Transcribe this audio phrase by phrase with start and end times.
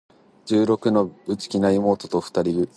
[0.47, 2.69] 十六の、内気な妹と二人暮しだ。